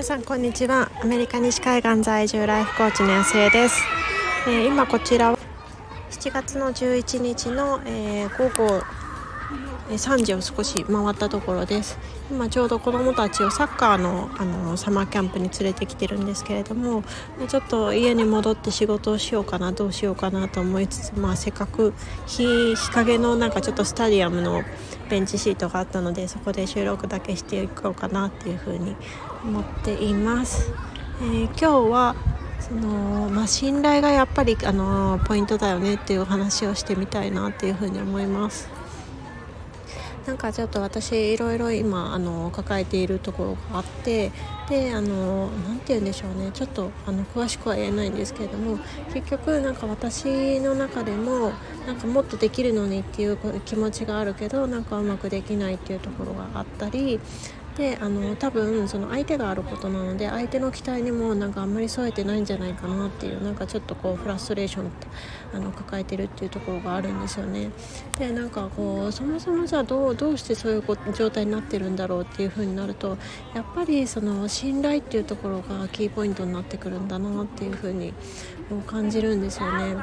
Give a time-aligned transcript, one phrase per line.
[0.00, 0.90] 皆さんこんにちは。
[1.02, 3.82] アメリカ西海岸在住ライフコーチの安江です、
[4.48, 5.38] えー、今こちらは
[6.10, 8.82] 7月の11日の、えー、午後
[9.88, 11.98] 3時を少し回ったところです
[12.30, 17.02] 今ちょうど子どもたちをサッカーのあのサマーキャンプに連れてきてるんですけれども
[17.48, 21.92] ちょっと家に戻って仕事をしようかなどうしようかなと思いつつ、まあ、せっかく
[22.26, 24.62] 日日陰のなんかちょっとスタディアムの
[25.08, 28.94] ベンチシートがあったのでそこで収録だけしていこうかなっていうふうに
[29.44, 30.70] 思っています。
[31.22, 32.14] えー、今日は
[32.60, 38.79] そのまあ、信頼がやっぱりあのポイントだよねっていう話をしてみたいなっていうふうに思います。
[40.26, 44.32] なんかちょっと私いろいろ今あの抱えているところがあって
[44.68, 46.50] であのなて言うんでしょうね。
[46.52, 48.78] ちょっとあの詳しくは言えないんですけれども
[49.12, 51.52] 結局なんか私の中でも
[51.86, 57.18] なんかもっとできるのにっていう気持ちがあるけどなんかうまくできないっていうところがあったり
[57.80, 65.06] であの多分その相手があることなので相手の期待にもなんかあんまり添えてないんじゃないかなっていうなんかちょっとこうフラストレーションって
[65.54, 67.70] あの抱えてるっていうところがあるんですよね。
[68.18, 70.82] でなんかこうそもそもじゃあどうどうしてそういう
[71.14, 73.16] 状態になってるんだろうっていう風になると
[73.54, 78.12] やっぱりその信頼っていうところがキーポイントになってくるんだなっていう風に
[78.86, 79.96] 感じるんですよね。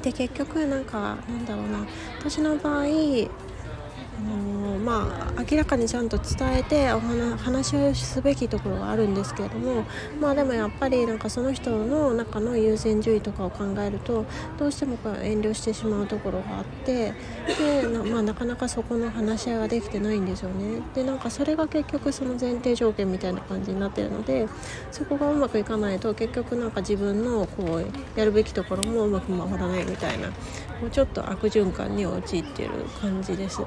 [0.00, 1.86] で結局なんかなんだろうな
[2.18, 9.84] 私の場合のまあ、明らかにちゃんと伝えてお話をすべきところがあるんですけれども
[10.20, 14.24] まあでもやっぱりなんかその人の中の優先順位とかを考えると
[14.58, 17.12] どうしても遠慮してしまうところがあって
[17.58, 24.48] でな,、まあ、なかなかそこの話し合いができてないんですよねでなんかそれが結局その前提条件みたいな感じになってるので
[24.90, 32.70] そこがうまくいかないと結局なんか自分のこうやるべきところもうまく回らないみたいなもうちょっと悪循環に陥ってる
[33.00, 33.60] 感じです。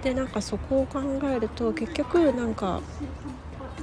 [0.00, 2.84] でなんかそこを考えると結局なんか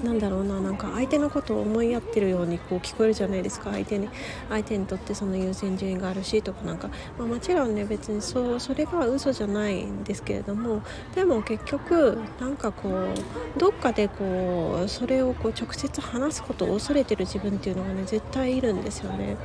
[0.03, 4.09] なんだろうななんか相手のことを思いやってるようにこう聞こえるじゃないですか相手に
[4.49, 10.81] 相手にとってその優先順位があるしとかなんか、まあ、もちろんね別にそうそれが嘘じゃないんですけれども
[11.13, 19.37] でも結局なんかこうどっかでこうそれをこう直接話すことを恐れてる自分っていうのがね絶対いるんですよね。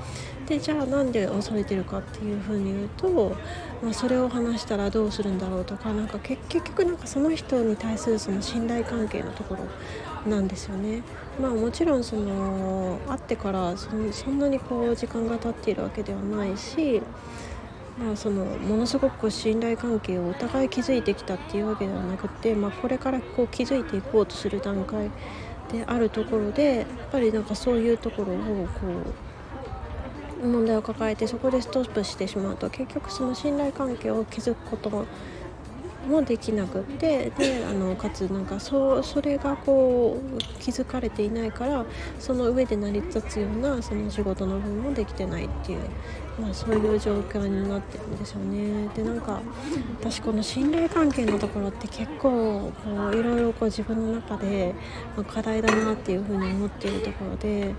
[0.51, 3.37] でじゃあなんで恐れてるかっていうふうに言うと、
[3.85, 11.03] まあ、それを話したらどうするんだろうとかなんか結局なんかその人に対するその信頼関係のところなんですよね。
[11.41, 17.01] まあもちろんその会ってからそんなにこう時間が経っているわけではないし、
[17.99, 25.11] まあ、そのものすごく信頼関係をお互い築いてきたっていうわけではなくて、まあ、これからこう築いていこうとする段階
[25.71, 28.37] であるところでやっぱりなんかそういうところを
[28.67, 28.87] こ
[30.43, 35.07] う問題を抱えてそこでストップしてしまうと結局その信頼関係を築くこと
[36.09, 41.85] もできなくってであのかつなんかそそれがこう気づかれていないから
[42.19, 45.81] その上で成り立つようなその仕事の分もできてないっていう、
[46.41, 48.89] まあ、そういう状況になってるんですよね。
[48.95, 49.41] でなんか
[50.01, 54.75] 私この信頼関係のところって結構こういろいろこう自分の中で、
[55.17, 57.75] ま課題だなっていうふうに思っているところで。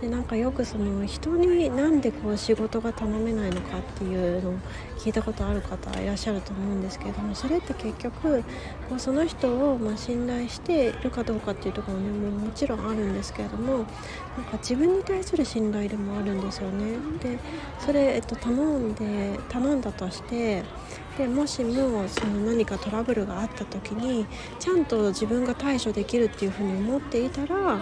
[0.00, 4.54] でなんかよくその人になんでこう仕事が頼めないのかっていうのを
[4.98, 8.42] 聞いたことある方いらっしゃると思うんですけれどもそれって結局
[8.88, 16.96] こうその人をま信頼しているかどうかっていうところにももちろんあるんですけれどもなんか自分に対する信頼でもあるんですよね。
[17.22, 17.38] で
[17.78, 20.62] それ、えっと、頼んで頼んだとして
[21.16, 24.26] でもしもその何かトラブルがあった時に
[24.58, 27.78] ちゃんと自分が対処できるっていうふうに思っていたら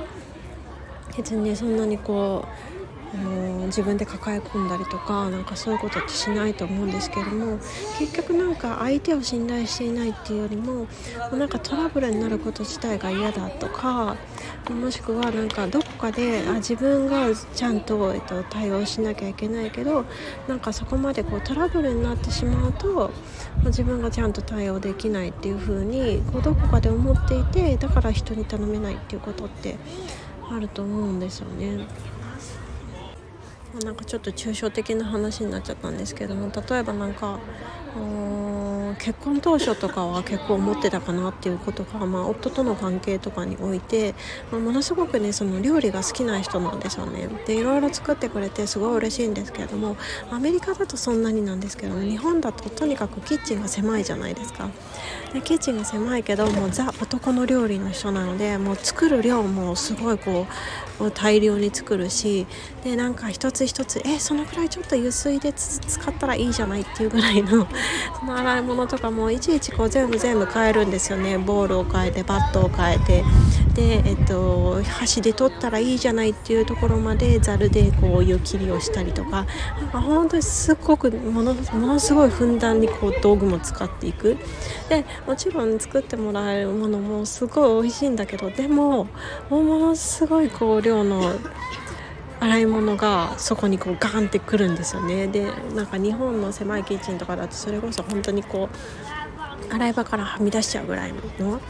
[1.17, 2.75] 別にそんなにこう
[3.15, 7.59] あの自分で抱え込んだりとかなんかそういうことってしないと思うんですけれども
[7.99, 10.87] 結局なんか相手を信頼していないっていうよりも
[11.33, 14.17] なんかトラブルになること自体が嫌だとか
[14.69, 20.05] もしくはなんかどこかであ自分がちゃんと、えっと、対応しなきゃいけないけど
[20.49, 23.11] なんかそこまでこうトラブルになってしまうと
[23.67, 29.77] 自分がちゃんと対応できないっていう風にこうどこかで思っていてだから人に頼めないっていうことって
[30.51, 31.87] あると思うんですよね。
[33.83, 37.41] なんかちょっと抽象的な話になっちゃったんですけども例えばなんか
[38.97, 44.15] 結婚当初とかは結構思ってたかなっていうことが、まあ、夫との関係とかにおいて、
[44.51, 47.29] まあ、ものすごくねその料理が好きな人なんですよね。
[47.47, 49.97] でいろいろ作ってくれてすごい嬉しいんですけれども
[50.31, 54.69] アメリカだとそんなになんですけど日本だととにかくキッチンが狭いじゃないですか。
[55.33, 60.47] でキッチンが狭いけどもうザ男の料理の人なのでもう作る量もすごいこ
[61.01, 62.47] う大量に作るし
[62.85, 67.67] でなんか一つ一つえそのくらいちょっと油水で使ったらいいじゃないっていうぐらいの
[68.21, 71.39] その洗い物とかもいちいちこう全部全部変えるんですよね。
[71.39, 73.25] ボールを変えてバットを変えて。
[73.75, 79.47] で、えっと、箸で取ったらいいじゃないっていうところまでざるでこう湯切りをしたりとか。
[79.81, 84.36] なんか本当にすっごくものものすごいふんだんにこう道具も使っていく。
[84.89, 89.09] でもちろん作ってもらえるものもすごい美味しいんだけどでも
[89.48, 91.33] ものすごいこう量の
[92.45, 95.27] 洗い物がそこにこうガンってくるんですよね。
[95.29, 98.69] でなんか日本の狭いキッチンとかだとそれこそ本当にこ
[99.71, 101.61] う洗い場からはみ出しちゃうぐらいの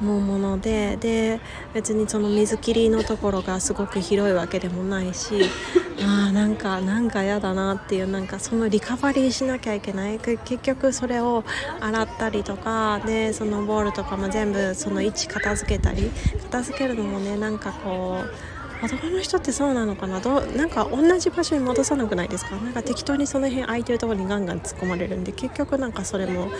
[0.00, 1.40] もうものでで
[1.72, 5.44] 別にその水切りのところがすごく広いわけでもないし
[6.04, 10.18] あなんかなんか嫌だなっていうなんかそのリカバリーしなきゃいけない。
[10.18, 11.44] 結局それを
[11.80, 16.10] 洗ったりとかでそのボールとかも全部その位置片付けたり
[16.42, 20.20] 片付けるのもねなんかこう男の人ってそうなのかな？
[20.20, 22.56] どなんか同じ場所に戻さなくないですか？
[22.56, 26.50] なんか適当にその辺空いてるところにガンガン突っ込まれるんで結局なんかそれも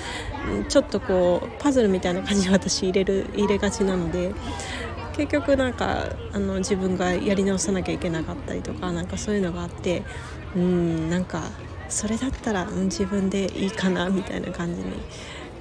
[0.69, 4.35] ちょっとこうパズルみたいな感じで私入れる入れがちなので
[5.17, 10.03] 結局なんかあの自分がやり直さなきゃいけなかったりとかなんかそういうのがあって
[10.55, 11.43] うんなんか
[11.89, 14.87] それだったら、自分でいいかなみたいな感じに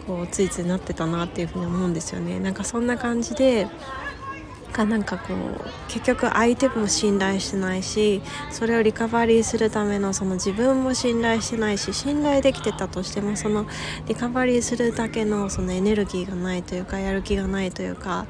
[0.07, 2.39] こうついついなってたなっていうふうに思うんですよね。
[2.39, 3.67] なんかそんな感じで
[4.75, 13.65] がなんかこう結局相手も信頼してないしそれをリカバリーするためのその自分も信頼してないし信頼できてたとしてもその
[14.07, 18.25] リカバリーするだけのそのエネルギーがないというかやる気がないというか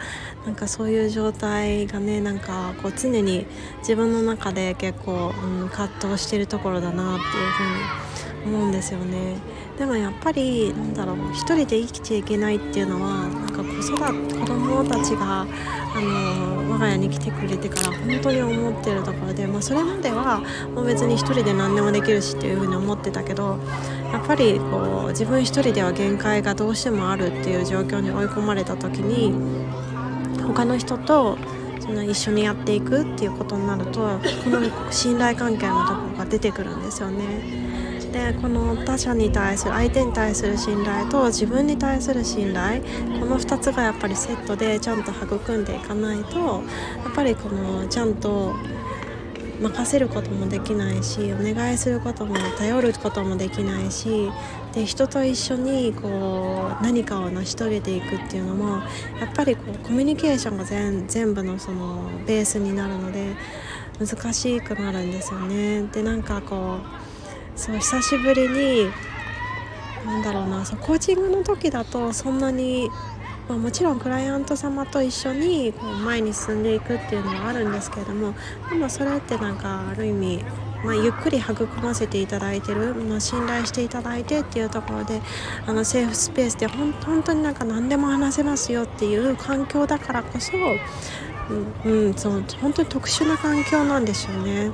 [0.45, 3.47] なんかそういう状態がねなんかこう常に
[3.79, 9.35] 自分の中で結構、うん、葛藤してるところだなっていうふうに思うんですよね。
[9.77, 15.45] でもやっぱりなんだろう一人で生きちゃいけないっていうのはなんか子育て子供たちが
[15.95, 20.41] あの我が家に来てくれてから本当に思ってるところで、まあ、それまでは
[20.73, 23.57] もう別に一人で何でもできるしっていうふうに思ってたけど
[24.11, 29.33] やっぱりこう自分一人では限界がどうしてもあるっていう状況に追い込まれた時に
[30.43, 31.37] 他の人と
[31.79, 33.99] その一緒にやっていくっていうことになると
[34.43, 37.94] この信頼関係のところが出てくるんですよね。
[38.11, 42.81] でこの他者に対する相手に対する信頼と自分に対する信頼
[43.19, 48.55] この2つがやっぱりセットでちゃんと育んでいかないとやっぱりこのちゃんと
[49.61, 54.29] 任せることもできないしお願いすることも頼ることもできないし
[54.73, 58.77] で人と一緒にこう何かを成し遂げていくっていうのも
[59.19, 63.35] やっぱりこうコミュニケーションが全全部のそのベースになるので
[63.97, 65.83] 難しくなるんですよね。
[65.83, 67.04] でなんかこう
[67.55, 68.91] そう久しぶりに
[70.05, 72.89] なんだろうなそうコーチングの時だとそんなに、
[73.49, 78.33] まあ、もちろんクライアント様と一緒にこう前に進んでいくっていうのはあるんですけれども
[78.69, 80.43] でもそれってなんかある意味
[80.85, 85.19] まあ、ゆっくり育ませていただいてる、まあ、信頼していただいてっていうところで
[85.65, 86.93] あのセーフスペースで本
[87.23, 90.51] 当になんか何でも話せますよっていう環境だからこそ
[91.49, 94.71] うん、うん、そう本当に特殊な環境なんですよね。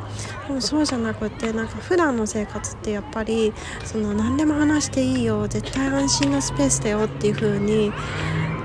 [0.47, 3.53] でもそうじゃなくてなんか普段の生活ってやっぱり
[3.83, 7.91] その何でも話していいよ絶対安心なスペースだよっていう風に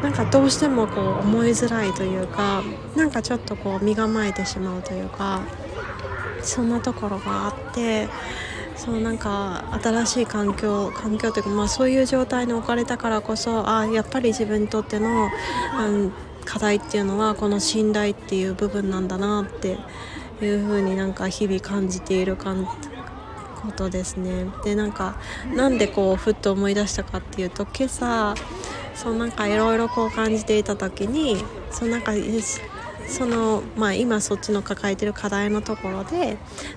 [0.02, 2.62] なんかどうしてもこう思いづらいというか
[2.94, 5.40] なんかちょっとこう身構えてしまうというか
[6.42, 8.08] そんなところがあって
[8.76, 15.28] そうなんか新しい環境環境というか、まあ、そういう状態に置かれたからこそあやっぱり自分にとっての、
[15.80, 16.12] うん
[16.46, 19.76] 課題っていうのはこの信頼っていう部分なんだなって
[20.40, 22.66] いうふうになんか日々感じている感
[23.66, 24.46] ことですね。
[24.64, 25.16] でなんか
[25.54, 28.34] なんでこうふっと思い出したかっていうと今朝
[28.94, 32.14] そうなんかいろいろこう感じていた時にそうなんか
[33.08, 36.36] そのまあ、今そっちの抱えてる課題のところで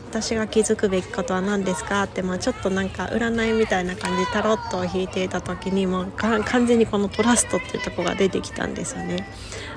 [0.09, 9.27] 私が気づくべきことは何ですかって、まあ、ちょっとなんか占いみたいな感じタロットを引いていた時にもう完全にこのトラストっていうとこが出てきたんですよね。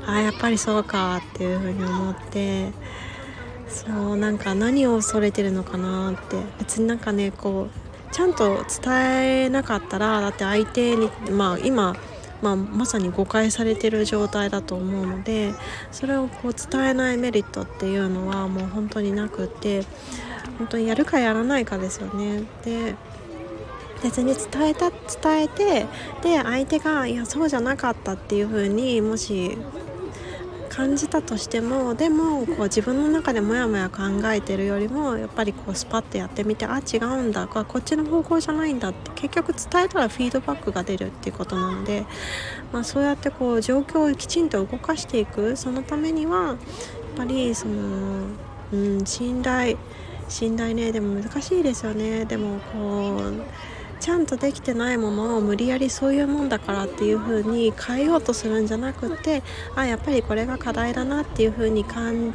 [0.06, 2.72] あやっぱりそうかっていうふうに思って
[3.68, 11.96] そうなんか何を恐れてるのかなって別になんかねこうちゃんと伝えなかったらだって相手にまあ今
[12.42, 15.54] まあ、まさに誤解されてる状態だと思うので
[15.92, 19.84] それをこう伝えないメリットっていうのはもう本当になくて
[20.58, 22.42] 本当にやるかやらないかですよね。
[22.64, 22.94] で
[24.02, 25.86] 別に伝えた伝えて
[26.22, 29.56] で相手がいやそうじゃなかったっていう風にもし
[30.74, 34.02] 感じたとしてもでもこう自分の中でモヤモヤ考
[34.32, 42.06] えてるよりもやっぱりこうスパッとやってみてあ違うんだこっちの方向じゃないんだって結局伝えたらフィードバックが出るっていうことなので、
[42.72, 46.56] まあ、そうやってこう状況をきちんと動かしていくそのためにはやっ
[47.18, 48.28] ぱりその、
[48.72, 49.76] うん、信頼
[50.28, 52.24] 信頼ねでも難しいですよね。
[52.24, 53.42] でもこう
[54.02, 59.44] ちゃんとできてないものを無理やりそういうもんだからっていう風に変えようとするんじゃなくて
[59.76, 62.34] あやっぱりこれが課題だなっていう風に感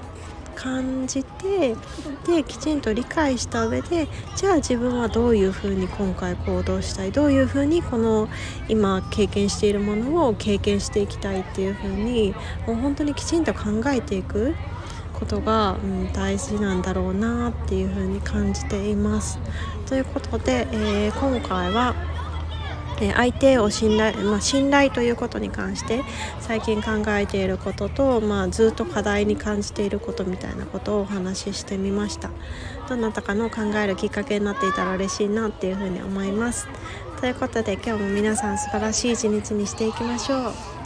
[0.55, 1.75] 感じて
[2.25, 4.07] できちんと理解した上で
[4.37, 8.29] じゃあ自分はどういうふうに今回行動したいどういうふうにこの
[8.69, 12.33] 今経験しているものを経験していきたいっていうふうに
[12.65, 14.55] もう本当にきちんと考えていく。
[15.17, 19.39] ことが、うん、大事なんだろうなっていうふうに感じています。
[19.87, 21.95] ということで、えー、今回は
[22.99, 26.03] え相手を信頼、まあ、信頼ということに関して
[26.39, 32.29] 最近考えていることと、まあ、ずっと課題に感じていることみたいなことをお話ししてみました。
[32.89, 36.67] どなたかの考えるきっかけになっていたら嬉しいなっていうふうに思います。
[37.19, 40.76] ということで今日も皆さん素晴らしい一日にしていきましょう。